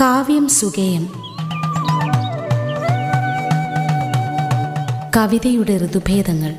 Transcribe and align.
കാവ്യം 0.00 0.48
സുഗേയം 0.48 1.08
കവിതയുടെ 5.16 5.76
ഋതുഭേദങ്ങൾ. 5.76 6.54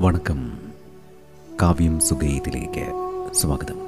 വണക്കം. 0.00 0.58
കാവ്യം 1.62 2.00
സുഗയത്തിലേക്ക് 2.00 3.12
സ്വാഗതം. 3.34 3.83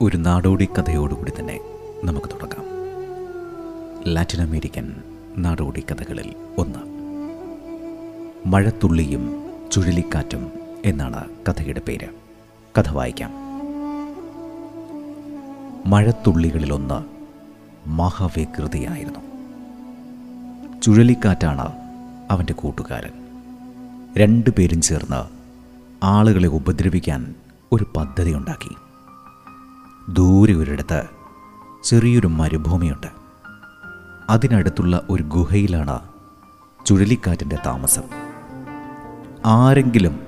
ഒരു 0.00 0.16
നാടോടി 0.16 0.64
കഥയോടുകൂടി 0.64 1.32
തന്നെ 1.40 1.60
നമുക്ക് 2.04 2.26
തുടങ്ങാം. 2.26 2.64
ലാറ്റിൻ 4.14 4.40
അമേരിക്കൻ 4.40 4.92
നാടോടി 5.38 5.84
കഥകളിൽ 5.90 6.34
ഒന്ന്. 6.58 6.78
മഴത്തുള്ളിയും 8.46 9.50
ചുഴലിക്കാറ്റും 9.72 10.52
എന്നാണ് 10.84 11.24
കഥയുടെ 11.48 11.80
പേര്. 11.88 12.06
കഥ 12.78 12.90
വായിക്കാം. 12.90 13.30
മഴത്തുള്ളികളിലൊന്ന് 15.90 17.04
മഹാവികൃതിയായിരുന്നു. 17.88 19.20
ചുഴലിക്കാറ്റാണ് 20.80 21.72
അവന്റെ 22.30 22.52
കൂട്ടുകാരൻ. 22.52 23.12
രണ്ടു 24.16 24.50
പേരും 24.50 24.80
ചേർന്ന് 24.80 25.28
ആളുകളെ 26.04 26.48
ഉപദ്രവിക്കാൻ 26.48 27.34
ഒരു 27.72 27.86
പദ്ധതി 27.96 28.34
ഉണ്ടാക്കി. 28.34 28.87
ദൂരെ 30.08 30.54
ഒരിടത്ത് 30.54 31.02
ചെറിയൊരു 31.84 32.26
മരുഭൂമിയുണ്ട്. 32.26 33.06
അതിനടുത്തുള്ള 34.30 35.06
ഒരു 35.10 35.22
ഗുഹയിലാണ് 35.22 35.98
ചുഴലിക്കാറ്റിന്റെ 36.86 37.58
താമസം. 37.66 38.02
ആരെങ്കിലും 39.46 40.20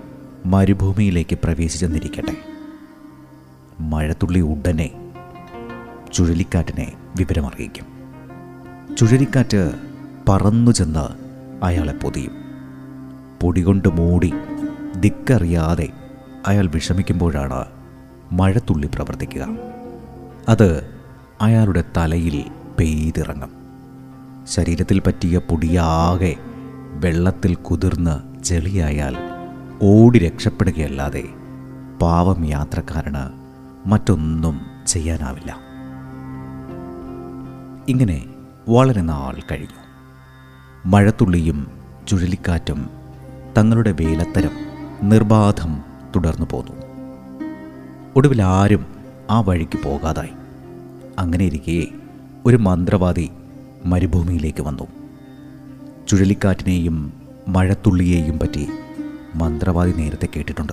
മരുഭൂമിയിലേക്ക് 0.46 1.38
പ്രവേശിച്ചെന്നിരിക്കട്ടെ 1.44 2.36
മഴത്തുള്ളി 3.80 4.40
ഉടനെ 4.40 5.12
ചുഴലിക്കാറ്റിനെ 6.12 6.92
വിവരമറിയിക്കും. 7.16 7.86
ചുഴലിക്കാറ്റ് 8.96 9.74
പറന്നു 10.28 10.70
ചെന്ന് 10.70 11.08
അയാളെ 11.64 11.92
പൊതിയും. 11.92 12.32
പൊടികൊണ്ട് 13.42 13.88
മൂടി 13.88 14.32
ദിക്കറിയാതെ 14.96 15.88
അയാൾ 16.46 16.66
വിഷമിക്കുമ്പോഴാണ് 16.66 17.79
മഴത്തുള്ളി 18.32 18.86
പ്രവർത്തിക്കുക. 18.86 19.48
അത് 20.48 20.94
അയാളുടെ 21.40 21.84
തലയിൽ 21.96 22.44
പെയ്തിറങ്ങും. 22.78 23.50
ശരീരത്തിൽ 24.44 24.98
പറ്റിയ 24.98 25.38
പൊടിയാകെ 25.38 26.36
വെള്ളത്തിൽ 26.92 27.54
കുതിർന്ന് 27.54 28.44
ചെളിയായാൽ 28.44 29.16
ഓടി 29.82 30.18
രക്ഷപ്പെടുകയല്ലാതെ 30.18 31.24
പാവം 32.02 32.44
യാത്രക്കാരന് 32.44 33.40
മറ്റൊന്നും 33.88 34.60
ചെയ്യാനാവില്ല. 34.86 35.56
ഇങ്ങനെ 37.88 38.24
വളരെ 38.68 39.00
നാൾ 39.00 39.40
കഴിഞ്ഞു. 39.50 39.80
മഴത്തുള്ളിയും 40.86 41.70
ചുഴലിക്കാറ്റും 42.08 42.90
തങ്ങളുടെ 43.58 43.92
വേലത്തരം 43.92 44.50
നിർബാധം 45.02 45.80
തുടർന്നു 46.16 46.46
പോന്നു. 46.50 46.89
ഒടുവിൽ 48.16 48.42
ആരും 48.42 48.86
ആ 49.30 49.40
വഴിക്ക് 49.40 49.78
പോകാതായി. 49.82 50.30
അങ്ങനെ 51.18 51.44
ഇരിക്കെ 51.44 51.86
ഒരു 52.46 52.56
മന്ത്രവാദി 52.56 53.30
മരുഭൂമിയിലേക്ക് 53.84 54.62
വന്നു. 54.62 54.86
ചുഴലിക്കാറ്റിനെയും 56.08 57.12
മഴത്തുള്ളിയെയും 57.48 58.38
പറ്റി 58.38 58.68
മന്ത്രവാദി 59.34 59.92
നേരത്തെ 59.92 60.28
കേട്ടിട്ടുണ്ട്. 60.36 60.72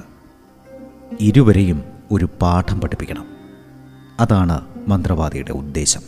ഇരുവരെയും 1.20 1.84
ഒരു 2.12 2.30
പാഠം 2.42 2.82
പഠിപ്പിക്കണം. 2.82 3.26
അതാണ് 4.20 4.62
മന്ത്രവാദിയുടെ 4.88 5.52
ഉദ്ദേശം. 5.52 6.02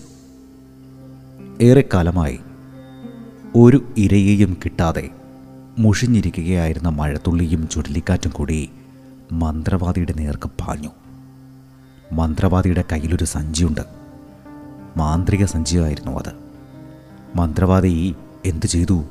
ഏറെക്കാലമായി 1.61 2.39
ഒരു 3.55 3.85
ഇരയെയും 3.97 4.57
കിട്ടാതെ 4.65 5.09
മുഷിഞ്ഞിരിക്കുകയായിരുന്ന 5.79 6.89
മഴത്തുള്ളിയും 6.89 7.69
ചുഴലിക്കാറ്റും 7.69 8.31
കൂടി 8.31 8.69
മന്ത്രവാദിയുടെ 9.31 10.13
നേർക്ക് 10.13 10.49
പാഞ്ഞു. 10.49 10.89
മന്ത്രവാദിയുടെ 12.11 12.83
കയ്യിലൊരു 12.91 13.25
സഞ്ചിയുണ്ട്. 13.25 13.81
മാന്ത്രിക 14.97 15.45
സഞ്ചിയായിരുന്നു 15.45 16.11
അത്. 16.11 16.33
മന്ത്രവാദി 17.35 18.15
എന്തു 18.45 18.65
ചെയ്തു? 18.65 19.03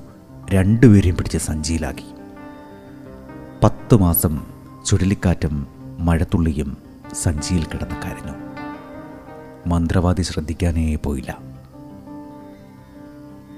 രണ്ടുപേരെയും 0.51 1.17
പിടിച്ച് 1.17 1.39
സഞ്ചിയിലാക്കി. 1.39 2.05
പത്ത് 3.65 3.95
മാസം 3.95 4.47
ചുഴലിക്കാറ്റും 4.87 5.67
മഴത്തുള്ളിയും 5.99 6.77
സഞ്ചിയിൽ 7.13 7.65
കിടന്ന് 7.65 7.95
കരഞ്ഞു. 7.95 8.33
മന്ത്രവാദി 9.67 10.23
ശ്രദ്ധിക്കാനേ 10.23 10.95
പോയില്ല. 10.95 11.39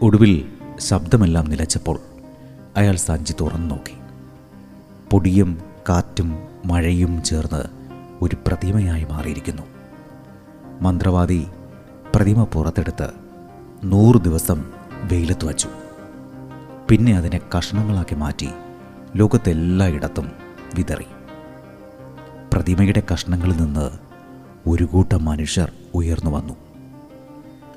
ഒടുവിൽ 0.03 0.53
ശബ്ദമെല്ലാം 0.79 1.45
നിലച്ചപ്പോൾ 1.45 2.01
അയാൾ 2.77 2.97
സഞ്ചി 2.97 3.35
തുറന്നു 3.41 3.67
നോക്കി 3.67 3.95
പൊടിയും 5.11 5.61
കാറ്റും 5.89 6.39
മഴയും 6.65 7.23
ചേർന്ന് 7.23 7.80
ഒരു 8.23 8.37
പ്രതിമയായി 8.47 9.05
മാറിയിരിക്കുന്നു. 9.05 9.63
മന്ത്രവാദി 10.83 11.47
പ്രതിമ 12.15 12.45
പുറത്തെടുത്ത് 12.45 13.09
നൂറ് 13.85 14.21
ദിവസം 14.21 14.73
വെയിലത്ത് 15.03 15.45
വച്ചു. 15.45 15.69
പിന്നെ 16.89 17.17
അതിനെ 17.17 17.41
കഷ്ണങ്ങളാക്കി 17.59 18.15
മാറ്റി 18.15 18.49
ലോകത്തെല്ലായിടത്തും 19.17 20.33
വിതറി. 20.75 21.07
പ്രതിമയുടെ 22.53 23.03
കഷ്ണങ്ങളിൽ 23.13 23.57
നിന്ന് 23.57 23.91
ഒരു 24.67 24.85
കൂട്ടം 24.85 25.25
മനുഷ്യർ 25.25 25.73
ഉയർന്നു 25.95 26.31
വന്നു. 26.31 26.55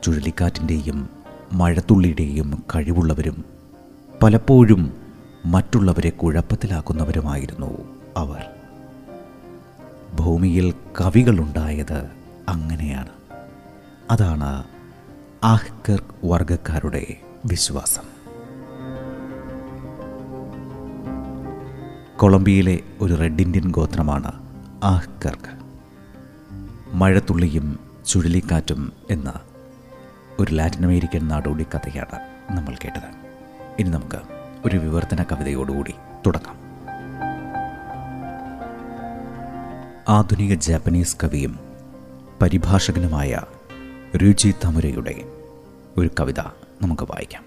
ചുഴലിക്കാറ്റിന്റെയും 0.04 1.10
മഴത്തുള്ളിയുടെയും 1.54 2.64
കഴിവുള്ളവരും 2.76 3.46
പലപ്പോഴും 4.24 4.94
മറ്റുള്ളവരെ 5.46 6.10
കുഴപ്പത്തിലാക്കുന്നവരുമായിരുന്നു 6.10 8.00
അവർ. 8.18 8.63
ഭൂമിയിൽ 10.14 10.74
കവികളുണ്ടായത് 11.02 12.10
അങ്ങനെയാണ്. 12.50 13.10
അതാണ് 14.12 14.64
ആഹ്കർ 15.44 16.04
വർഗക്കാരുടെ 16.26 17.16
വിശ്വാസം. 17.46 18.14
കൊളംബിയയിലെ 22.18 22.80
ഒരു 23.02 23.14
റെഡ് 23.14 23.42
ഇന്ത്യൻ 23.42 23.72
ഗോത്രമാണ് 23.72 24.32
ആഹ്കർക്ക്. 24.84 25.64
മഴത്തുള്ളിയും 26.94 27.80
ചുഴലിക്കാറ്റും 28.08 28.94
എന്ന 29.12 29.34
ഒരു 30.40 30.56
ലാറ്റിൻ 30.56 30.86
അമേരിക്കൻ 30.86 31.28
നാടോടി 31.28 31.64
കഥയാണ് 31.64 32.20
നമ്മൾ 32.58 32.76
കേട്ടത്. 32.84 33.34
ഇനി 33.80 33.90
നമുക്ക് 33.90 34.18
ഒരു 34.66 34.78
വിവർത്തന 34.78 35.24
കവിതയോടുകൂടി 35.24 35.94
തുടങ്ങാം. 36.26 36.63
ആധുനിക 40.10 40.54
ജാപ്പനീസ് 40.54 41.18
കവിയും 41.24 41.60
പരിഭാഷകനുമായ 42.42 43.40
രുചി 44.16 44.54
തമുരയുടെ 44.66 45.24
ഒരു 45.98 46.10
കവിത 46.20 46.40
നമുക്ക് 46.82 47.04
വായിക്കാം. 47.04 47.44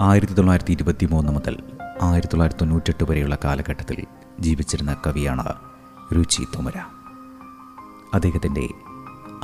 ആയിരത്തി 0.00 0.32
തൊള്ളായിരത്തി 0.32 0.72
ഇരുപത്തി 0.72 1.06
മൂന്ന് 1.06 1.32
മുതൽ 1.32 1.56
ആയിരത്തി 2.02 2.32
തൊള്ളായിരത്തി 2.32 2.60
തൊണ്ണൂറ്റെട്ട് 2.60 3.10
വരെയുള്ള 3.10 3.38
കാലഘട്ടത്തിൽ 3.44 4.04
ജീവിച്ചിരുന്ന 4.40 4.96
കവിയാണ് 5.06 5.54
രുചി 6.14 6.44
തുമുര. 6.56 6.78
അദ്ദേഹത്തിന്റെ 8.14 8.68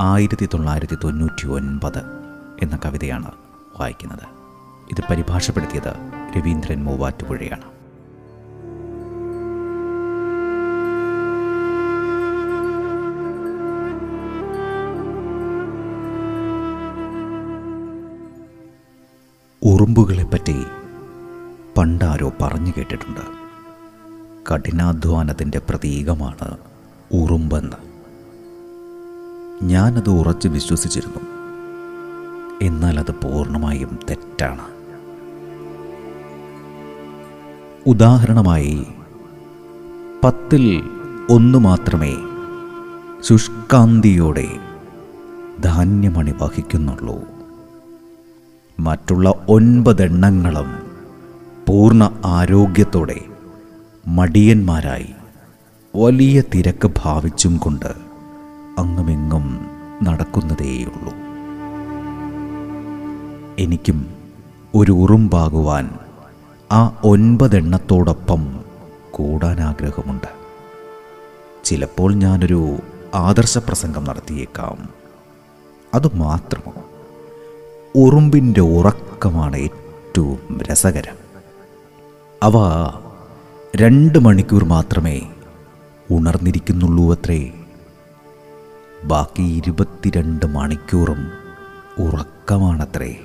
ആയിരത്തി 0.00 0.48
തൊള്ളായിരത്തി 0.54 0.98
തൊണ്ണൂറ്റി 1.04 1.46
ഒൻപത് 1.48 2.02
എന്ന 2.62 2.78
കവിതയാണ് 2.84 3.32
വായിക്കുന്നത്. 3.80 4.26
ഇത് 4.90 5.02
പരിഭാഷപ്പെടുത്തിയത് 5.10 5.92
രവീന്ദ്രൻ 6.36 6.84
മൂവാറ്റുപുഴയാണ്. 6.84 7.69
ഉറുമ്പുകളെപ്പറ്റി 19.90 20.64
പണ്ടാരോ 21.78 22.32
പറഞ്ഞു 22.42 22.72
കേട്ടിട്ടുണ്ട്. 22.76 23.20
കഠിനാധ്വാനത്തിന്റെ 24.52 25.58
പ്രതീകമാണ് 25.58 26.58
ഉറുമ്പെന്ന്. 27.12 27.76
ഞാനത് 29.62 30.10
ഉറച്ച് 30.10 30.48
വിശ്വസിച്ചിരുന്നു. 30.48 31.20
എന്നാൽ 32.62 32.98
അത് 32.98 33.10
പൂർണമായും 33.10 33.98
തെറ്റാണ്. 34.10 34.66
ഉദാഹരണമായി 37.87 38.87
പത്തിൽ 40.25 40.90
ഒന്ന് 41.31 41.58
മാത്രമേ 41.58 42.16
ശുഷ്കാന്തിയോടെ 43.20 44.48
ധാന്യമണി 45.60 46.31
വഹിക്കുന്നുള്ളൂ. 46.31 47.39
മറ്റുള്ള 48.80 49.28
ഒൻപതെണ്ണങ്ങളും 49.48 50.68
പൂർണ 51.68 52.02
ആരോഗ്യത്തോടെ 52.26 53.18
മടിയന്മാരായി 54.06 55.10
വലിയ 55.94 56.42
തിരക്ക് 56.54 56.88
ഭാവിച്ചും 56.98 57.56
കൊണ്ട് 57.56 57.90
അങ്ങുമിങ്ങും 58.78 59.46
നടക്കുന്നതേയുള്ളൂ. 60.02 61.12
എനിക്കും 63.58 63.98
ഒരു 64.74 64.92
ഉറുമ്പാകുവാൻ 64.92 65.86
ആ 66.72 66.80
ഒൻപതെണ്ണത്തോടൊപ്പം 67.04 68.42
കൂടാൻ 69.10 69.60
ആഗ്രഹമുണ്ട് 69.60 70.30
ചിലപ്പോൾ 71.64 72.14
ഞാനൊരു 72.14 72.60
ആദർശ 73.14 73.58
പ്രസംഗം 73.58 74.04
നടത്തിയേക്കാം 74.04 74.78
അതുമാത്രമോ 75.94 76.74
ഉറുമ്പിന്റെ 77.94 78.60
ഉറക്കമാണ് 78.60 79.56
ഏറ്റവും 79.56 80.58
രസകരം. 80.62 81.16
അവ 82.42 82.52
രണ്ട് 83.76 84.19
മണിക്കൂർ 84.19 84.64
മാത്രമേ 84.64 85.20
ഉണർന്നിരിക്കുന്നുള്ളൂ 86.10 87.12
അത്രേ. 87.12 87.52
ബാക്കി 89.04 89.42
ഇരുപത്തിരണ്ട് 89.42 90.46
മണിക്കൂറും 90.46 91.31
ഉറക്കമാണത്രേ. 91.98 93.16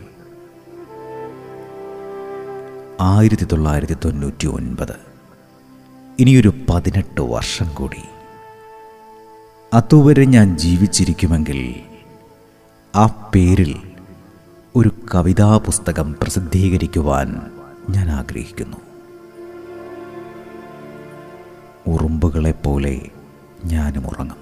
ആയിരത്തി 3.01 3.43
തൊള്ളായിരത്തി 3.43 3.97
തൊണ്ണൂറ്റി 4.05 4.47
ഒൻപത്. 4.47 4.95
ഇനിയൊരു 6.19 6.53
പതിനെട്ട് 6.69 7.21
വർഷം 7.21 7.73
കൂടി. 7.73 8.03
അതുവരെ 9.73 10.25
ഞാൻ 10.25 10.57
ജീവിച്ചിരിക്കുമെങ്കിൽ 10.57 11.75
ആ 12.95 13.05
പേരിൽ 13.35 13.81
ഒരു 14.77 14.91
കവിതാ 15.15 15.57
പുസ്തകം 15.57 16.15
പ്രസിദ്ധീകരിക്കുവാൻ 16.21 17.41
ഞാൻ 17.89 18.09
ആഗ്രഹിക്കുന്നു. 18.09 18.77
ഉറുമ്പുകളെപ്പോലെ 21.87 23.09
ഞാനും 23.65 24.07
ഉറങ്ങും. 24.07 24.37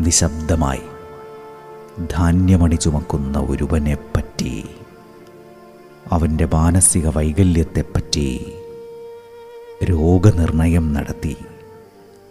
നിശബ്ദമായി 0.00 0.82
ധാന്യമണി 2.10 2.74
ചുമക്കുന്ന 2.74 3.38
ഒരുവനെപ്പറ്റി 3.38 4.64
അവന്റെ 6.12 6.48
മാനസിക 6.52 7.08
വൈകല്യത്തെപ്പറ്റി 7.08 8.52
രോഗനിർണയം 9.84 10.92
നടത്തി 10.92 11.36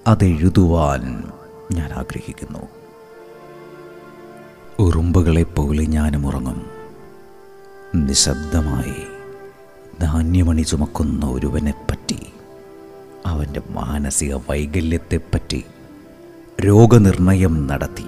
അതെഴുതുവാൻ 0.08 1.24
ഞാൻ 1.72 1.92
ആഗ്രഹിക്കുന്നു. 1.92 2.83
ഉറുമ്പുകളെപ്പോലെ 4.80 5.86
ഞാനും 5.86 6.28
ഉറങ്ങും. 6.28 6.66
നിശബ്ദമായി 7.96 9.08
ധാന്യമണി 10.02 10.62
ചുമക്കുന്ന 10.62 11.26
ഒരുവനെപ്പറ്റി 11.26 12.20
അവന്റെ 13.26 13.62
മാനസിക 13.70 14.36
വൈകല്യത്തെപ്പറ്റി 14.50 15.64
രോഗനിർണയം 16.66 17.68
നടത്തി 17.68 18.06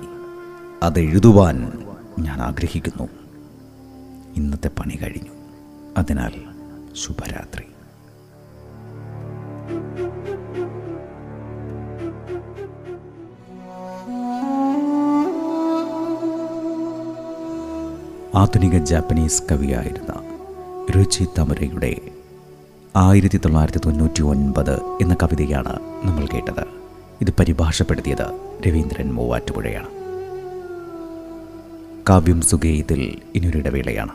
അതെഴുതുവാൻ 0.84 1.72
ഞാൻ 2.20 2.42
ആഗ്രഹിക്കുന്നു. 2.42 3.10
ഇന്നത്തെ 4.38 4.68
പണി 4.68 4.96
കഴിഞ്ഞു. 4.96 5.32
അതിനാൽ 5.98 6.32
ശുഭരാത്രി. 6.96 7.75
ആധുനിക 18.36 18.78
ജാപ്പനീസ് 18.78 19.44
കവിയായിരുന്ന 19.52 20.14
രുചി 20.92 21.26
തമരയുടെ 21.40 21.96
ആയിരത്തി 22.96 23.38
തൊള്ളായിരത്തി 23.38 23.78
തൊണ്ണൂറ്റി 23.78 24.22
ഒൻപത് 24.22 24.80
എന്ന 25.02 25.16
കവിതയാണ് 25.24 25.80
നമ്മൾ 26.04 26.26
കേട്ടത്. 26.26 26.66
ഇത് 27.22 27.34
പരിഭാഷപ്പെടുത്തിയത് 27.40 28.40
രവീന്ദ്രൻ 28.68 29.14
മൂവാറ്റുപുഴയാണ്. 29.14 29.88
കാവ്യം 32.10 32.42
സുഗേയത്തിൽ 32.42 33.22
ഇനിയൊരിടവേളയാണ് 33.36 34.12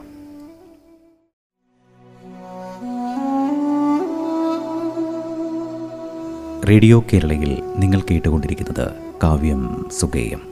റേഡിയോ 6.69 7.05
കേരളയിൽ 7.13 7.63
നിങ്ങൾ 7.77 8.01
കേട്ടുകൊണ്ടിരിക്കുന്നത് 8.11 8.93
കാവ്യം 9.23 9.91
സുഗേയം. 10.01 10.50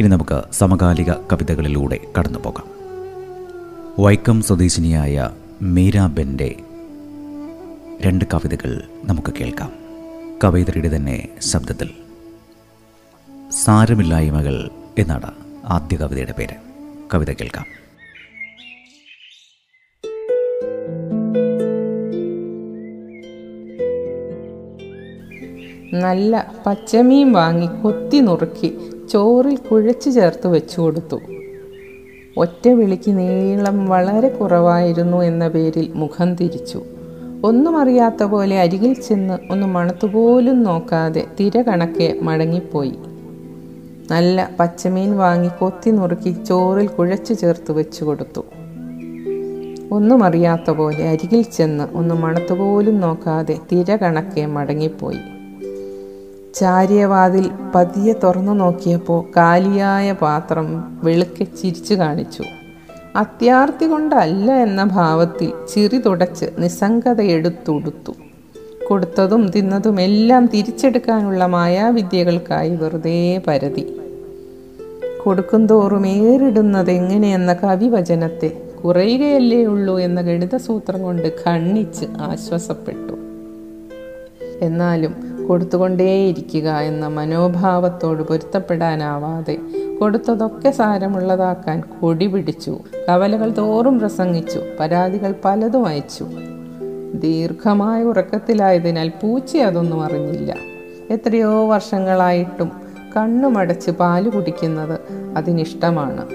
ഇനി 0.00 0.08
നമുക്ക് 0.08 0.42
സമകാലിക 0.52 1.12
കവിതകളിലൂടെ 1.12 1.98
കടന്നു 2.18 2.38
പോകാം 2.38 2.64
വൈക്കം 3.98 4.42
സ്വദേശിനിയായ 4.42 5.30
മീരാബെന്റെ 5.62 6.54
രണ്ട് 8.00 8.24
കവിതകൾ 8.34 8.82
നമുക്ക് 9.04 9.32
കേൾക്കാം. 9.40 9.72
കവയിത്രിയുടെ 10.44 10.96
തന്നെ 10.96 11.28
ശബ്ദത്തിൽ 11.40 11.90
സാരമില്ലായ്മകൾ 13.50 14.70
എന്നാണ് 14.98 15.30
ആദ്യ 15.64 15.96
കവിതയുടെ 15.96 16.32
പേര്. 16.32 16.56
കവിത 17.14 17.32
കേൾക്കാം. 17.32 17.66
നല്ല 25.94 26.54
പച്ചമീൻ 26.66 27.32
വാങ്ങി 27.32 27.66
കൊത്തി 27.82 28.16
നുറുക്കി 28.16 28.89
ചോറിൽ 29.10 29.56
കുഴച്ചു 29.56 30.10
ചേർത്ത് 30.10 30.46
വെച്ചു 30.46 30.80
കൊടുത്തു. 30.80 31.20
ഒറ്റ 32.36 32.68
വിളിക്ക് 32.68 33.18
നീളം 33.18 33.86
വളരെ 33.86 34.28
കുറവായിരുന്നു 34.28 35.16
എന്ന 35.16 35.48
പേരിൽ 35.48 35.92
മുഖം 35.94 36.34
തിരിച്ചു. 36.34 36.82
ഒന്നും 37.44 37.80
അറിയാത്ത 37.80 38.22
പോലെ 38.22 38.60
അരികിൽ 38.60 38.92
ചെന്ന് 38.92 39.52
ഒന്ന് 39.52 39.66
മണത്തുപോലും 39.66 40.62
നോക്കാതെ 40.62 41.24
തിര 41.40 41.62
കണക്കെ 41.62 42.18
മടങ്ങിപ്പോയി. 42.22 42.94
നല്ല 44.10 44.50
പച്ചമീൻ 44.60 45.16
വാങ്ങി 45.16 45.48
കൊത്തി 45.60 45.90
നുറുക്കി 45.90 46.36
ചോറിൽ 46.48 46.86
കുഴച്ചു 46.86 47.34
ചേർത്ത് 47.34 47.72
വെച്ചു 47.72 48.04
കൊടുത്തു. 48.04 48.44
ഒന്നും 49.92 50.24
അറിയാത്ത 50.24 50.70
പോലെ 50.70 51.08
അരികിൽ 51.08 51.42
ചെന്ന് 51.42 51.84
ഒന്ന് 51.94 52.14
മണത്തുപോലും 52.14 53.00
നോക്കാതെ 53.00 53.58
തിര 53.72 53.96
കണക്കെ 53.96 54.46
മടങ്ങിപ്പോയി. 54.46 55.39
ചാരിയവാതിൽ 56.54 57.50
പതിയെ 57.74 58.12
തുറന്നു 58.12 58.52
നോക്കിയപ്പോൾ 58.52 59.24
കാലിയായ 59.36 60.12
പാത്രം 60.12 60.98
വെളുക്കെ 61.04 61.44
ചിരിച്ചു 61.44 61.94
കാണിച്ചു. 61.94 62.42
അത്യാർത്തി 63.16 63.86
കൊണ്ടല്ല 63.86 64.52
എന്ന 64.52 64.84
ഭാവത്തിൽ 64.84 65.52
ചിറി 65.74 65.98
തുടച്ച് 65.98 66.46
നിസ്സംഗതയെടുത്തുടുത്തു. 66.58 68.12
കൊടുത്തതും 68.88 69.50
തിന്നതും 69.50 70.00
എല്ലാം 70.00 70.46
തിരിച്ചെടുക്കാനുള്ള 70.46 71.46
മായാവിദ്യകൾക്കായി 71.46 72.76
വെറുതെ 72.76 73.42
പരതി. 73.46 74.00
കൊടുക്കും 75.24 75.66
തോറും 75.66 76.06
ഏറിടുന്നത് 76.06 76.90
എങ്ങനെയെന്ന 76.90 77.52
കവിവചനത്തെ 77.52 78.48
കുറയുകയല്ലേ 78.84 79.64
ഉള്ളൂ 79.64 79.98
എന്ന 79.98 80.20
ഗണിതസൂത്രം 80.20 81.02
കൊണ്ട് 81.02 81.32
ഖണ്ണിച്ച് 81.46 82.06
ആശ്വാസപ്പെട്ടു. 82.20 83.12
എന്നാലും 84.64 85.29
കൊടുത്തുകൊണ്ടേയിരിക്കുക 85.50 86.70
എന്ന 86.70 87.06
മനോഭാവത്തോട് 87.06 88.22
പൊരുത്തപ്പെടാനാവാതെ 88.22 89.58
കൊടുത്തതൊക്കെ 90.00 90.70
സാരമുള്ളതാക്കാൻ 90.70 91.80
കൊടി 91.80 92.26
പിടിച്ചു. 92.26 92.78
കവലകൾ 93.08 93.50
തോറും 93.50 93.98
പ്രസംഗിച്ചു. 93.98 94.60
പരാതികൾ 94.80 95.34
പലതും 95.44 95.86
അയച്ചു. 95.86 96.26
ദീർഘമായ 97.14 98.02
ഉറക്കത്തിലായതിനാൽ 98.02 99.08
പൂച്ച 99.08 99.56
അതൊന്നും 99.56 100.04
അറിഞ്ഞില്ല. 100.04 100.56
എത്രയോ 101.10 101.68
വർഷങ്ങളായിട്ടും 101.68 102.70
കണ്ണുമടച്ച് 103.16 103.90
പാൽ 103.90 104.28
കുടിക്കുന്നത് 104.28 105.00
അതിനിഷ്ടമാണ്. 105.36 106.26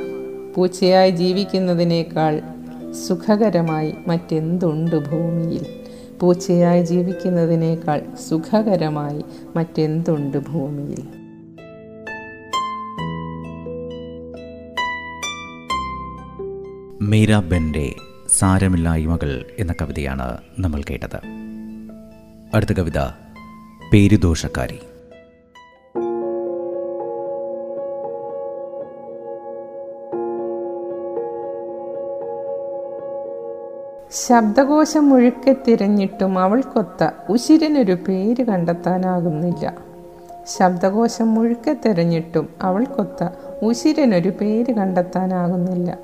പൂച്ചയായി 0.56 1.12
ജീവിക്കുന്നതിനേക്കാൾ 1.12 2.42
സുഖകരമായി 3.08 3.96
മറ്റെന്തുണ്ട് 4.08 4.96
ഭൂമിയിൽ? 4.96 5.85
പൂച്ചയായി 6.22 6.84
ജീവിക്കുന്നതിനേക്കാൾ 6.84 8.02
സുഖകരമായി 8.30 9.24
മറ്റെന്തുണ്ട് 9.56 10.38
ഭൂമിയിൽ? 10.38 11.26
മീരാബെന്റെ 17.02 17.96
സാരമില്ലായ്മകൾ 18.38 19.46
എന്ന 19.60 19.74
കവിതയാണ് 19.82 20.38
നമ്മൾ 20.60 20.82
കേട്ടത്. 20.90 21.20
അടുത്ത 22.54 22.74
കവിത 22.74 23.00
പേരുദോഷക്കാരി. 23.94 24.80
ശബ്ദകോശം 34.16 35.10
മുഴുക്കെ 35.10 35.56
തിരഞ്ഞിട്ടും 35.68 36.40
അവൾക്കൊത്ത 36.40 37.10
ഉശിരനൊരു 37.30 37.98
പേര് 38.08 38.44
കണ്ടെത്താനാകുന്നില്ല. 38.44 39.74
ശബ്ദകോശം 40.58 41.34
മുഴുക്കെ 41.34 41.76
തിരഞ്ഞിട്ടും 41.86 42.50
അവൾക്കൊത്ത 42.62 43.30
ഉശിരനൊരു 43.64 44.30
പേര് 44.30 44.74
കണ്ടെത്താനാകുന്നില്ല. 44.74 45.98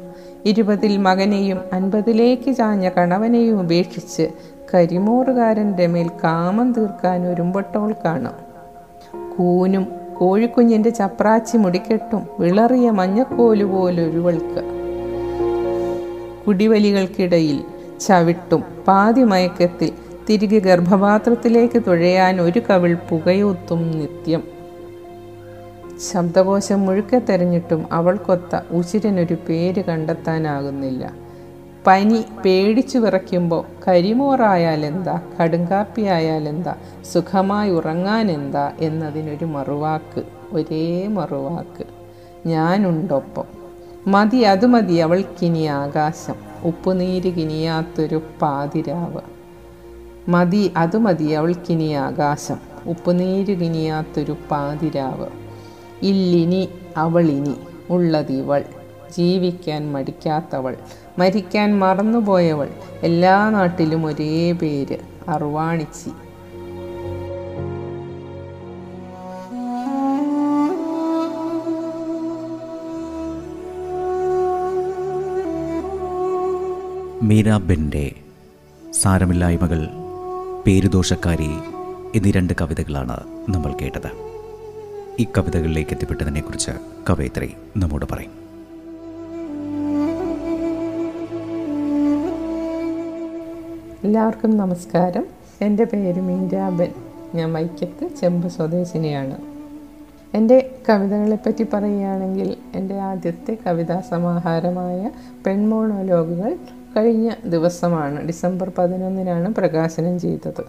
ഇരുപതിൽ 0.46 0.98
മകനെയും 0.98 1.60
അൻപതിലേക്ക് 1.74 2.56
ചാഞ്ഞ 2.56 2.90
കണവനെയും 2.90 3.60
ഉപേക്ഷിച്ച് 3.60 4.30
കരിമോറുകാരന്റെ 4.74 5.88
മേൽ 5.88 6.08
കാമം 6.24 6.74
തീർക്കാൻ 6.74 7.28
ഒരുമ്പൊട്ടോൾക്കാണ് 7.28 8.34
കൂനും 9.38 9.88
കോഴിക്കുഞ്ഞിന്റെ 10.18 10.90
ചപ്രാച്ചി 10.90 11.58
മുടിക്കെട്ടും 11.58 12.28
വിളറിയ 12.40 12.92
മഞ്ഞക്കോലുപോലൊരുവൾക്ക്. 12.92 14.64
കുടിവലികൾക്കിടയിൽ 16.48 17.64
ചവിട്ടും. 18.02 18.64
പാതി 18.88 19.24
മയക്കത്തിൽ 19.24 19.92
തിരികെ 20.30 20.60
ഗർഭപാത്രത്തിലേക്ക് 20.60 21.82
തുഴയാൻ 21.88 22.42
ഒരു 22.42 22.62
കവിൾ 22.70 22.98
പുകയൂത്തും 23.10 23.92
നിത്യം. 23.92 24.44
ശബ്ദകോശം 26.12 26.82
മുഴുക്കെ 26.82 27.22
തെരഞ്ഞിട്ടും 27.30 27.86
അവൾക്കൊത്ത 27.92 28.60
ഉശിരനൊരു 28.72 29.38
പേര് 29.50 29.84
കണ്ടെത്താനാകുന്നില്ല. 29.84 31.14
പനി 31.88 32.26
പേടിച്ചു 32.46 32.98
വിറയ്ക്കുമ്പോൾ 32.98 33.66
കരിമോറായാലെന്താ 33.88 35.22
കടുങ്കാപ്പിയായാലെന്താ 35.42 36.76
സുഖമായി 37.14 37.72
ഉറങ്ങാനെന്താ 37.72 38.72
എന്നതിനൊരു 38.80 39.46
മറുവാക്ക് 39.46 40.24
ഒരേ 40.52 41.08
മറുവാക്ക്. 41.08 41.86
ഞാനുണ്ടൊപ്പം. 42.48 43.44
മതി 44.08 44.38
അതുമതി 44.38 44.94
അവൾക്കിനി 44.94 45.66
ആകാശം. 45.66 46.51
ഉപ്പുനീര് 46.64 47.36
കിനിയാത്തൊരു 47.36 48.22
പാതിരാവ്. 48.42 49.22
മതി 50.30 50.72
അത് 50.78 50.98
മതി 50.98 51.24
അവൾക്കിനി 51.24 51.92
ആകാശം. 51.92 52.58
ഉപ്പുനീര് 52.86 53.60
കിനിയാത്തൊരു 53.60 54.36
പാതിരാവ്. 54.52 55.28
ഇല്ലിനി 56.02 56.70
അവളിനി 56.98 57.56
ഉള്ളതിവൾ. 57.90 58.64
ജീവിക്കാൻ 59.18 59.92
മടിക്കാത്തവൾ. 59.92 60.78
മരിക്കാൻ 61.20 61.80
മറന്നുപോയവൾ. 61.80 62.70
എല്ലാ 63.04 63.50
നാട്ടിലും 63.50 64.06
ഒരേ 64.06 64.52
പേര്. 64.52 64.98
അറുവാണിച്ചി 65.30 66.12
മീരാബെന്റെ 77.32 78.12
സാരമില്ലായ്മകൾ 78.92 79.90
പേരുദോഷക്കാരി 80.68 81.50
എന്നീ 82.16 82.32
രണ്ട് 82.32 82.54
കവിതകളാണ് 82.62 83.18
നമ്മൾ 83.50 83.74
കേട്ടത്. 83.82 84.12
ഈ 85.20 85.28
കവിതകളിലേക്ക് 85.38 85.92
എത്തിപ്പെട്ടതിനെക്കുറിച്ച് 85.92 86.72
കവയിത്രി 87.10 87.54
നമ്മോട് 87.78 88.06
പറയും. 88.12 88.32
എല്ലാവർക്കും 94.04 94.58
നമസ്കാരം. 94.58 95.26
എന്റെ 95.62 95.84
പേര് 95.84 96.22
മീരാബൻ. 96.22 96.92
ഞാൻ 97.36 97.54
വൈക്കത്ത് 97.54 98.10
ചെമ്പ് 98.22 98.48
സ്വദേശിനിയാണ്. 98.48 99.38
എന്റെ 100.34 100.76
കവിതകളെപ്പറ്റി 100.90 101.66
പറയുകയാണെങ്കിൽ 101.74 102.58
എന്റെ 102.76 102.96
ആദ്യത്തെ 102.96 103.58
കവിതാ 103.68 104.02
സമാഹാരമായ 104.02 105.12
പെൺമോണോലോഗുകൾ 105.46 106.58
കഴിഞ്ഞ 106.98 107.32
ദിവസമാണ് 107.46 108.28
ഡിസംബർ 108.28 108.72
പതിനൊന്നിനാണ് 108.78 109.56
പ്രകാശനം 109.56 110.20
ചെയ്തത്. 110.20 110.64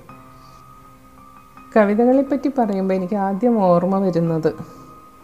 കവിതകളെപ്പറ്റി 1.77 2.51
പറയുമ്പോൾ 2.59 2.95
എനിക്ക് 2.95 3.15
ആദ്യം 3.15 3.59
ഓർമ്മ 3.59 3.99
വരുന്നത് 3.99 4.53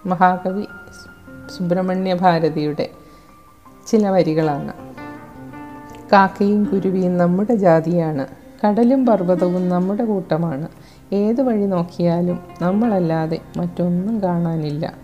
മഹാകവി 0.06 0.62
സുബ്രഹ്മണ്യ 1.56 2.14
ഭാരതിയുടെ 2.14 2.90
ചില 3.86 4.08
വരികളാണ്. 4.08 4.72
കാക്കയും 6.12 6.64
കുരുവിയും 6.64 7.18
നമ്മുടെ 7.18 7.54
ജാതിയാണ്. 7.54 8.26
കടലും 8.66 9.06
പർവതവും 9.06 9.68
നമ്മുടെ 9.68 10.04
കൂട്ടമാണ്. 10.04 10.68
ഏത് 11.12 11.40
വഴി 11.40 11.66
നോക്കിയാലും 11.66 12.40
നമ്മളല്ലാതെ 12.62 13.38
മറ്റൊന്നും 13.56 14.22
കാണാനില്ല. 14.22 14.94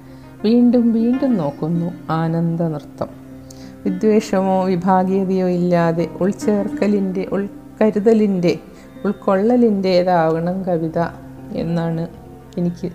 വീണ്ടും 0.45 0.93
വീണ്ടും 0.93 1.37
നോക്കുന്നു 1.37 2.13
ആനന്ദ 2.13 2.63
നൃത്തം. 2.63 3.24
വിദ്വേഷമോ 3.85 4.65
വിഭാഗീയതയോ 4.65 5.49
ഇല്ലാതെ 5.49 6.09
ഉൾച്ചേർക്കലിന്റെ 6.21 7.27
ഉൾക്കരുതലിന്റെ 7.33 8.59
ഉൾക്കൊള്ളലിന്റേതാവണം 9.05 10.63
കവിത 10.63 10.99
എന്നാണ് 11.53 12.09
എനിക്ക് 12.59 12.93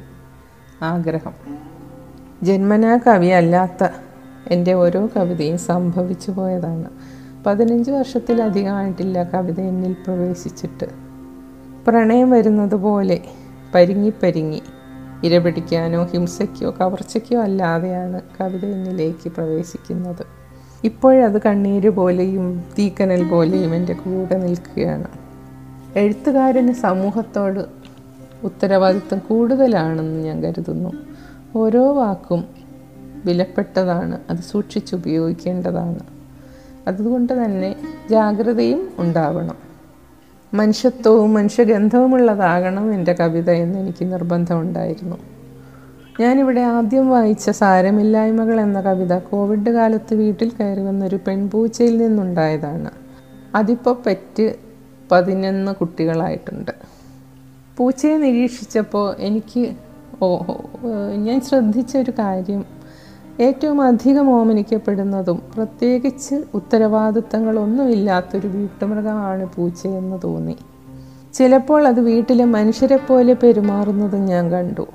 ആഗ്രഹം. 0.82 1.34
ജന്മനാ 2.44 3.00
കവിയല്ലാത്ത 3.08 3.88
എന്റെ 4.48 4.74
ഓരോ 4.74 5.10
കവിതയും 5.16 5.58
സംഭവിച്ചു 5.58 6.32
പോയതാണ്. 6.32 6.90
പതിനഞ്ച് 7.46 7.92
വർഷത്തിലധികമായിട്ടില്ല 7.92 9.24
കവിത 9.24 9.62
എന്നിൽ 9.62 9.94
പ്രവേശിച്ചിട്ട്. 9.94 10.86
പ്രണയം 11.88 12.32
വരുന്നത് 12.32 12.76
പോലെ 12.76 13.22
പരിങ്ങി 13.76 14.14
പരിങ്ങി 14.24 14.62
ഇരപിടിക്കാനോ 15.24 16.04
ഹിംസയ്ക്കോ 16.04 16.76
കവർച്ചയ്ക്കോ 16.82 17.42
അല്ലാതെയാണ് 17.42 18.22
കവിത 18.42 18.66
എന്നിലേക്ക് 18.66 19.32
പ്രവേശിക്കുന്നത്. 19.32 20.39
ഇപ്പോഴത് 20.84 21.42
കണ്ണീര് 21.42 21.90
പോലെയും 21.90 22.64
തീക്കനൽ 22.80 23.30
പോലെയും 23.30 23.76
എന്റെ 23.76 23.94
കൂടെ 23.94 24.38
നിൽക്കുകയാണ്. 24.38 25.08
എഴുത്തുകാരന് 25.96 26.72
സമൂഹത്തോട് 26.72 27.60
ഉത്തരവാദിത്വം 28.44 29.20
കൂടുതലാണെന്ന് 29.20 30.22
ഞാൻ 30.22 30.44
കരുതുന്നു. 30.44 30.92
ഓരോ 31.56 31.94
വാക്കും 31.94 32.44
വിലപ്പെട്ടതാണ് 33.26 34.20
അത് 34.30 34.38
സൂക്ഷിച്ചുപയോഗിക്കേണ്ടതാണ് 34.38 36.00
അതുകൊണ്ട് 36.88 37.46
തന്നെ 37.46 37.76
ജാഗ്രതയും 38.10 38.90
ഉണ്ടാവണം. 38.98 39.56
മനുഷ്യത്വവും 40.54 41.34
മനുഷ്യഗന്ധവുമുള്ളതാകണം 41.34 42.94
എന്റെ 42.94 43.14
കവിത 43.14 43.50
എന്ന് 43.50 43.80
എനിക്ക് 43.80 44.12
നിർബന്ധമുണ്ടായിരുന്നു 44.12 45.18
ഞാനിവിടെ 46.20 46.62
ആദ്യം 46.62 47.10
വായിച്ച 47.10 47.50
സാരമില്ലായ്മകൾ 47.50 48.62
എന്ന 48.62 48.82
കവിത 48.82 49.14
കോവിഡ് 49.20 49.70
കാലത്ത് 49.70 50.14
വീട്ടിൽ 50.14 50.50
കയറി 50.50 50.82
വന്നൊരു 50.82 51.20
പെൺപൂച്ചയിൽ 51.28 51.98
നിന്നുണ്ടായതാണ്. 51.98 52.92
അതിപ്പോൾ 53.56 53.96
പെറ്റ് 54.06 54.56
പതിനൊന്ന് 55.12 55.72
കുട്ടികളായിട്ടുണ്ട്. 55.72 56.72
പൂച്ചയെ 57.78 58.18
നിരീക്ഷിച്ചപ്പോൾ 58.18 59.16
എനിക്ക് 59.20 59.72
ഞാൻ 61.16 61.42
ശ്രദ്ധിച്ച 61.42 61.98
ഒരു 61.98 62.12
കാര്യം. 62.20 62.66
ഏറ്റവും 63.40 63.82
അധികം 63.82 64.30
ഓമനിക്കപ്പെടുന്നതും 64.30 65.42
പ്രത്യേകിച്ച് 65.56 66.44
ഉത്തരവാദിത്തങ്ങളൊന്നുമില്ലാത്തൊരു 66.54 68.48
വീട്ടുമൃഗമാണ് 68.48 69.46
പൂച്ചയെന്ന് 69.56 70.18
തോന്നി. 70.24 70.56
ചിലപ്പോൾ 71.34 71.88
അത് 71.88 72.00
വീട്ടിലെ 72.00 72.46
മനുഷ്യരെ 72.46 72.98
പോലെ 72.98 73.34
പെരുമാറുന്നതും 73.34 74.26
ഞാൻ 74.26 74.52
കണ്ടു. 74.52 74.88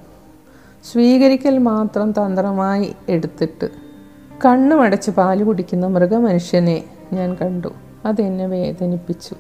സ്വീകരിക്കൽ 0.93 1.59
മാത്രം 1.59 2.13
തന്ത്രമായി 2.13 2.95
എടുത്തിട്ട് 3.09 3.69
കണ്ണുമടച്ച് 4.45 5.11
പാൽ 5.11 5.43
കുടിക്കുന്ന 5.43 5.87
മൃഗമനുഷ്യനെ 5.87 6.85
ഞാൻ 7.13 7.35
കണ്ടു. 7.35 7.69
അതെന്നെ 8.05 8.47
വേദനിപ്പിച്ചു. 8.47 9.35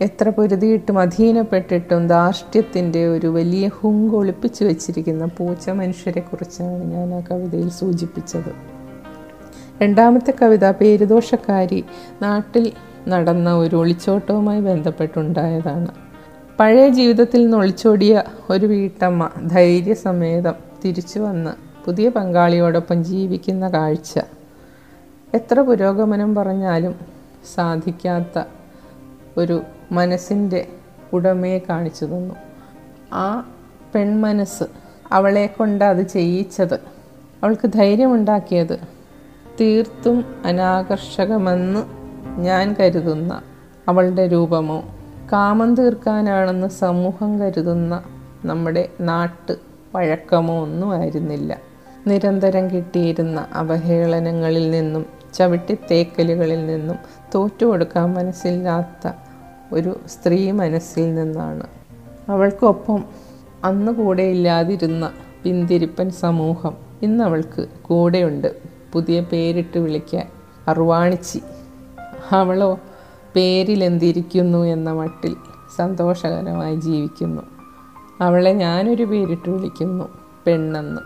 എത്ര 0.00 0.28
പൊരുതിയിട്ടും 0.28 0.98
അധീനപ്പെട്ടിട്ടും 0.98 2.06
ധാർഷ്ട്യത്തിന്റെ 2.06 3.08
ഒരു 3.08 3.26
വലിയ 3.26 3.68
ഹുങ്ക് 3.68 4.14
ഒളിപ്പിച്ചു 4.14 4.64
വെച്ചിരിക്കുന്ന 4.64 5.24
പൂച്ച 5.24 5.70
മനുഷ്യരെക്കുറിച്ചാണ് 5.70 6.84
ഞാൻ 6.84 7.14
ആ 7.14 7.20
കവിതയിൽ 7.20 7.70
സൂചിപ്പിച്ചത്. 7.70 8.52
രണ്ടാമത്തെ 9.82 10.34
കവിത 10.42 10.70
പേരുദോഷക്കാരി 10.70 11.84
നാട്ടിൽ 12.22 12.72
നടന്ന 13.08 13.54
ഒരു 13.54 13.76
ഒളിച്ചോട്ടവുമായി 13.76 14.60
ബന്ധപ്പെട്ടുണ്ടായതാണ്. 14.60 16.05
പഴയ 16.60 16.88
ജീവിതത്തിൽ 16.88 17.42
നിന്ന് 17.42 17.56
ഒളിച്ചോടിയ 17.56 18.22
ഒരു 18.50 18.66
വീട്ടമ്മ 18.66 19.30
ധൈര്യസമേതം 19.46 20.54
തിരിച്ചു 20.84 21.18
വന്ന് 21.18 21.84
പുതിയ 21.84 22.08
പങ്കാളിയോടൊപ്പം 22.08 23.04
ജീവിക്കുന്ന 23.04 23.68
കാഴ്ച. 23.68 24.18
എത്ര 25.34 25.60
പുരോഗമനം 25.60 26.34
പറഞ്ഞാലും 26.34 26.94
സാധിക്കാത്ത 27.54 28.42
ഒരു 29.36 29.62
മനസ്സിന്റെ 29.92 30.68
ഉടമയെ 31.12 31.58
കാണിച്ചു 31.58 32.04
തന്നു. 32.04 32.34
ആ 33.12 33.52
പെൺമനസ് 33.94 34.64
അവളെ 35.12 35.46
കൊണ്ട് 35.46 35.84
അത് 35.84 36.06
ചെയ്യിച്ചത് 36.06 36.74
അവൾക്ക് 37.42 37.68
ധൈര്യമുണ്ടാക്കിയത് 37.68 38.78
തീർത്തും 39.60 40.24
അനാകർഷകമെന്ന് 40.44 41.84
ഞാൻ 42.40 42.76
കരുതുന്ന 42.80 43.42
അവളുടെ 43.88 44.26
രൂപമോ 44.26 44.95
കാമം 45.32 45.74
തീർക്കാനാണെന്ന് 45.74 46.66
സമൂഹം 46.66 47.38
കരുതുന്ന 47.38 48.02
നമ്മുടെ 48.44 48.88
നാട്ട് 49.00 49.56
പഴക്കമോ 49.94 50.62
ഒന്നും 50.62 50.92
ആയിരുന്നില്ല. 50.92 51.58
നിരന്തരം 52.06 52.70
കിട്ടിയിരുന്ന 52.70 53.46
അവഹേളനങ്ങളിൽ 53.52 54.70
നിന്നും 54.70 55.06
ചവിട്ടിത്തേക്കലുകളിൽ 55.34 56.66
നിന്നും 56.66 56.96
തോറ്റു 57.34 57.66
കൊടുക്കാൻ 57.66 58.14
മനസ്സില്ലാത്ത 58.14 59.12
ഒരു 59.72 60.00
സ്ത്രീ 60.06 60.50
മനസ്സിൽ 60.50 61.14
നിന്നാണ്. 61.14 61.66
അവൾക്കൊപ്പം 62.28 63.04
അന്ന് 63.64 63.92
കൂടെ 63.92 64.22
ഇല്ലാതിരുന്ന 64.22 65.10
പിന്തിരിപ്പൻ 65.42 66.10
സമൂഹം 66.10 66.76
ഇന്ന് 67.02 67.24
അവൾക്ക് 67.24 67.66
കൂടെയുണ്ട്. 67.82 68.56
പുതിയ 68.92 69.20
പേരിട്ട് 69.20 69.78
വിളിക്കാൻ 69.78 70.28
അറുവാണിച്ചി 70.68 71.42
അവളോ 72.30 72.78
പേരിലെന്തിരിക്കുന്നു 73.36 74.64
എന്ന 74.64 74.92
മട്ടിൽ 74.92 75.36
സന്തോഷകരമായി 75.76 76.76
ജീവിക്കുന്നു. 76.76 77.42
അവളെ 78.20 78.52
ഞാനൊരു 78.52 79.04
പേരിട്ട് 79.04 79.50
വിളിക്കുന്നു 79.50 80.04
പെണ്ണെന്ന്. 80.46 81.00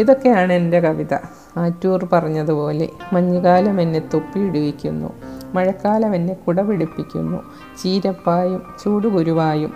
ഇതൊക്കെയാണ് 0.00 0.52
എന്റെ 0.52 0.80
കവിത. 0.80 1.14
ആറ്റൂർ 1.56 2.08
പറഞ്ഞതുപോലെ 2.12 2.88
മഞ്ഞുകാലം 3.12 3.80
എന്നെ 3.80 3.98
തൊപ്പിയിടുവിക്കുന്നു 3.98 5.12
മഴക്കാലം 5.54 6.14
എന്നെ 6.14 6.34
കുടപിടിപ്പിക്കുന്നു 6.34 7.38
ചീരപ്പായും 7.82 8.62
ചൂടുകുരുവായും 8.84 9.72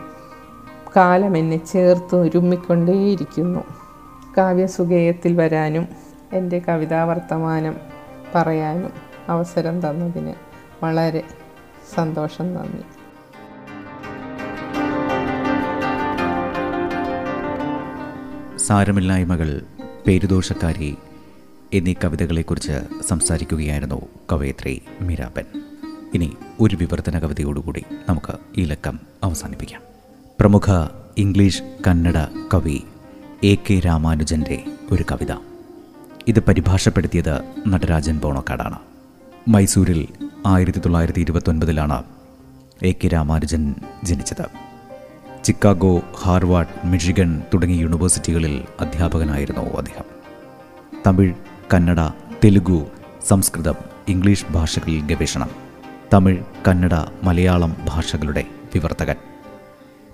കാലം 0.96 1.36
എന്നെ 1.36 1.66
ചേർത്ത് 1.66 2.16
ഒരുമ്മിക്കൊണ്ടേയിരിക്കുന്നു. 2.16 3.60
കാവ്യസുഖേയത്തിൽ 4.38 5.36
വരാനും 5.36 5.88
എന്റെ 6.32 6.58
കവിതാവർത്തമാനം 6.58 7.76
പറയാനും 8.34 8.90
അവസരം 9.28 9.90
തന്നതിന് 9.90 10.34
വളരെ 10.84 11.22
സന്തോഷം 11.94 12.54
നന്ദി. 12.54 12.82
സാരമില്ലായ്മകൾ 18.56 19.62
പേരുദോഷക്കാരി 20.06 20.96
എന്നീ 21.72 21.94
കവിതകളെക്കുറിച്ച് 22.04 23.02
സംസാരിക്കുകയായിരുന്നു 23.08 24.08
കവയത്രി 24.32 24.82
മീരാബൻ 25.00 25.44
ഇനി 26.14 26.36
ഒരു 26.60 26.76
വിവർത്തന 26.76 27.18
കവിതയോടുകൂടി 27.18 27.84
നമുക്ക് 28.08 28.60
ഈ 28.60 28.64
ലക്കം 28.64 29.00
അവസാനിപ്പിക്കാം. 29.24 29.82
പ്രമുഖ 30.40 30.88
ഇംഗ്ലീഷ് 31.18 31.62
കന്നഡ 31.86 32.16
കവി 32.54 32.82
എ 33.44 33.54
കെ 33.54 33.80
രാമാനുജന്റെ 33.80 34.64
ഒരു 34.92 35.04
കവിത. 35.12 35.32
ഇത് 36.28 36.40
പരിഭാഷപ്പെടുത്തിയത് 36.40 37.42
നടരാജൻ 37.68 38.18
ബോണക്കാടാണ്. 38.18 38.78
മൈസൂരിൽ 39.48 40.08
ആയിരത്തി 40.46 40.78
തൊള്ളായിരത്തി 40.78 41.20
ഇരുപത്തൊൻപതിലാണ് 41.20 42.02
എ 42.82 42.92
കെ 42.92 43.08
രാമാനുജൻ 43.08 43.74
ജനിച്ചത്. 44.04 44.44
ചിക്കാഗോ 45.44 46.00
ഹാർവാർഡ് 46.20 46.86
മിഷിഗൺ 46.86 47.42
തുടങ്ങിയ 47.54 47.80
യൂണിവേഴ്സിറ്റികളിൽ 47.80 48.64
അധ്യാപകനായിരുന്നു 48.80 49.60
അദ്ദേഹം. 49.60 50.04
തമിഴ് 51.06 51.34
കന്നഡ 51.74 52.00
തെലുഗു 52.44 52.86
സംസ്കൃതം 53.28 53.74
ഇംഗ്ലീഷ് 54.08 54.46
ഭാഷകളിൽ 54.50 55.14
ഗവേഷണം. 55.14 55.50
തമിഴ് 56.14 56.44
കന്നഡ 56.68 56.94
മലയാളം 57.22 57.76
ഭാഷകളുടെ 57.84 58.44
വിവർത്തകൻ. 58.74 59.16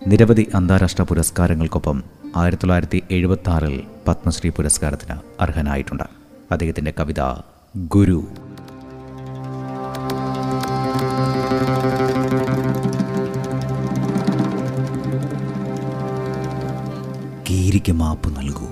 നിരവധി 0.06 0.50
അന്താരാഷ്ട്ര 0.54 1.02
പുരസ്കാരങ്ങൾക്കൊപ്പം 1.02 2.02
ആയിരത്തി 2.36 2.62
തൊള്ളായിരത്തി 2.62 3.02
എഴുപത്തി 3.10 3.86
പത്മശ്രീ 4.08 4.50
പുരസ്കാരത്തിന് 4.50 5.18
അർഹനായിട്ടുണ്ട്. 5.40 6.04
അദ്ദേഹത്തിന്റെ 6.50 6.94
കവിത 7.00 7.20
ഗുരു. 7.76 8.24
കീരിക്ക് 17.82 18.00
മാപ്പ് 18.00 18.36
നൽകൂ. 18.36 18.68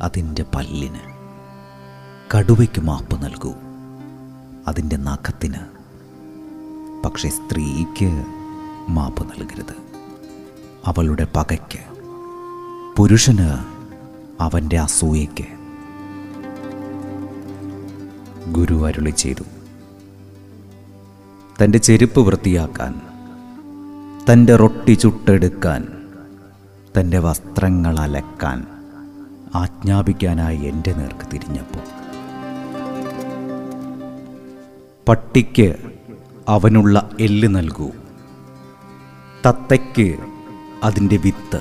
അതിന്റെ 0.00 0.44
പല്ലിന് 0.54 1.00
കടുവയ്ക്ക് 2.34 2.80
മാപ്പ് 2.80 3.24
നൽകൂ. 3.24 3.54
അതിന്റെ 4.68 4.96
നഖത്തിന് 4.96 5.58
പക്ഷെ 7.04 7.28
സ്ത്രീക്ക് 7.28 8.24
മാപ്പ് 8.88 9.26
നൽകരുത്. 9.26 9.72
അവളുടെ 10.84 11.26
പകയ്ക്ക് 11.36 11.80
പുരുഷന് 12.96 13.48
അവന്റെ 14.40 14.78
അസൂയയ്ക്ക്. 14.78 15.48
ഗുരു 18.52 18.86
അരുളി 18.86 19.10
ചെയ്തു. 19.10 19.44
തന്റെ 21.62 21.78
ചെരുപ്പ് 21.78 22.20
വൃത്തിയാക്കാൻ 22.20 23.00
തന്റെ 24.32 24.56
റൊട്ടി 24.56 24.92
ചുട്ടെടുക്കാൻ 24.92 25.95
തന്റെ 27.00 27.18
വസ്ത്രങ്ങൾ 27.18 27.98
അലക്കാൻ 27.98 28.66
ആജ്ഞാപിക്കാനായി 29.54 30.58
എന്റെ 30.58 30.92
നേർക്ക് 30.92 31.30
തിരിഞ്ഞപ്പോൾ 31.32 32.06
പട്ടിക്ക് 35.08 35.76
അവനുള്ള 36.48 37.10
എല്ല് 37.20 37.48
നൽകൂ. 37.48 37.90
തത്തയ്ക്ക് 39.46 40.18
അതിന്റെ 40.84 41.16
വിത്ത്. 41.16 41.60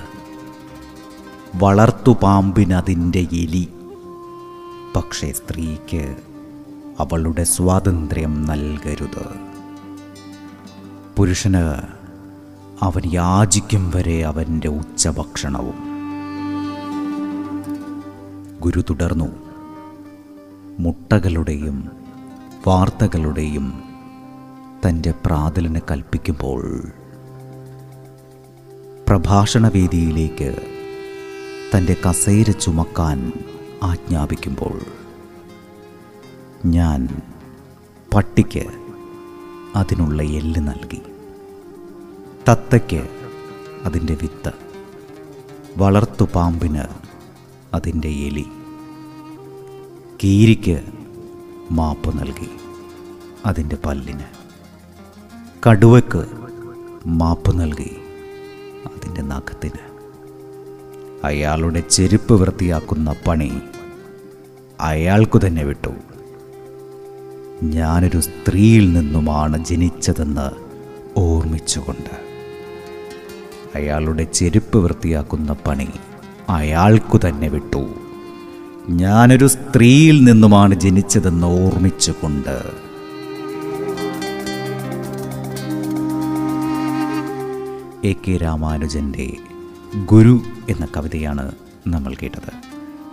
വളർത്തു 1.56 2.18
പാമ്പിനതിന്റെ 2.24 3.20
എലി. 3.20 3.70
പക്ഷേ 4.96 5.32
സ്ത്രീക്ക് 5.32 6.16
അവളുടെ 7.00 7.44
സ്വാതന്ത്ര്യം 7.44 8.46
നൽകരുത്. 8.46 9.26
പുരുഷന് 11.18 11.95
അവൻ 12.82 13.02
യാചിക്കും 13.12 13.92
വരെ 13.96 14.26
അവന്റെ 14.26 14.68
ഉച്ചഭക്ഷണവും. 14.68 15.80
ഗുരു 18.60 18.84
തുടർന്നു 18.90 19.26
മുട്ടകളുടെയും 20.80 21.90
വാർത്തകളുടെയും 22.68 23.84
തന്റെ 24.88 25.14
പ്രാതലിന് 25.26 25.80
കൽപ്പിക്കുമ്പോൾ 25.92 26.92
പ്രഭാഷണവേദിയിലേക്ക് 29.08 30.56
തന്റെ 31.76 31.96
കസേര 32.10 32.52
ചുമക്കാൻ 32.52 33.34
ആജ്ഞാപിക്കുമ്പോൾ 33.84 34.80
ഞാൻ 36.66 37.22
പട്ടിക്ക് 38.16 38.66
അതിനുള്ള 39.76 40.24
എല്ല് 40.24 40.60
നൽകി. 40.60 41.02
തത്തയ്ക്ക് 42.50 43.10
അതിന്റെ 43.86 44.18
വിത്ത് 44.22 44.52
വളർത്തു 45.78 46.28
പാമ്പിന് 46.36 46.84
അതിന്റെ 47.74 48.08
എലി. 48.08 48.46
കീരിക്ക് 50.24 50.82
മാപ്പ് 51.72 52.20
നൽകി 52.20 52.50
അതിന്റെ 53.46 53.78
പല്ലിന്. 53.86 54.24
കടുവയ്ക്ക് 55.70 56.26
മാപ്പ് 57.06 57.60
നൽകി 57.60 57.96
അതിന്റെ 58.86 59.22
നഖത്തിന്. 59.22 59.98
അയാളുടെ 61.24 61.80
ചെരുപ്പ് 61.80 62.34
വൃത്തിയാക്കുന്ന 62.34 63.16
പണി 63.28 63.52
അയാൾക്കു 64.80 65.40
തന്നെ 65.48 65.64
വിട്ടു. 65.64 65.94
ഞാനൊരു 67.64 68.20
സ്ത്രീയിൽ 68.20 68.94
നിന്നുമാണ് 68.94 69.66
ജനിച്ചതെന്ന് 69.66 70.66
ഓർമ്മിച്ചുകൊണ്ട് 71.20 72.25
അയാളുടെ 73.76 74.24
ചെരുപ്പ് 74.24 74.78
വൃത്തിയാക്കുന്ന 74.78 75.56
പണി 75.68 75.88
അയാൾക്കു 76.50 77.20
തന്നെ 77.28 77.48
വിട്ടു. 77.48 77.88
ഞാനൊരു 78.90 79.48
സ്ത്രീയിൽ 79.48 80.24
നിന്നുമാണ് 80.24 80.76
ജനിച്ചതെന്ന് 80.76 81.48
ഓർമ്മിച്ചുകൊണ്ട്. 81.48 82.86
എ 88.08 88.14
കെ 88.14 88.38
രാമാനുജന്റെ 88.38 89.34
ഗുരു 90.06 90.42
എന്ന 90.70 90.88
കവിതയാണ് 90.98 91.52
നമ്മൾ 91.88 92.14
കേട്ടത്. 92.24 92.52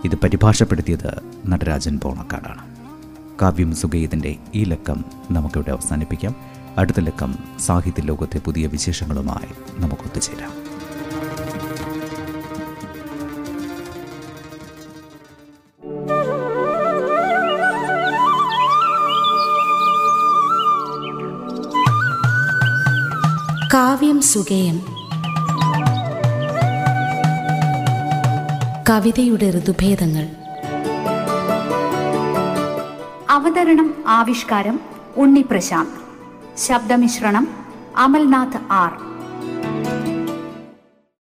ഇത് 0.04 0.16
പരിഭാഷപ്പെടുത്തിയത് 0.16 1.20
നടരാജൻ 1.46 2.00
പോണക്കാടാണ്. 2.00 2.62
കാവ്യം 3.42 3.74
സുഗീതിന്റെ 3.74 4.36
ഈ 4.54 4.64
ലക്കം 4.64 5.04
നമുക്കിവിടെ 5.30 5.70
അവസാനിപ്പിക്കാം. 5.70 6.51
അടുത്ത 6.78 7.00
ലക്കം 7.00 7.38
സാഹിത്യ 7.60 8.02
ലോകത്തെ 8.02 8.38
പുതിയ 8.38 8.66
വിശേഷങ്ങളുമായി 8.66 9.80
നമുക്ക് 9.80 10.02
ഒത്തുചേരാം 10.02 10.72
കാവ്യം 23.74 24.22
സുഖയം 24.22 24.82
കവിതയുടെ 28.90 29.50
ഋതുഭേദങ്ങൾ. 29.50 30.28
അവതരണം 33.30 34.04
ആവിഷ്കാരം 34.06 34.80
ഉണ്ണി 35.16 35.40
പ്രശാന്ത് 35.40 36.01
ശബ്ദമിശ്രണം. 36.58 37.48
അമൽനാഥ് 37.96 38.60
ആർ. 38.70 39.11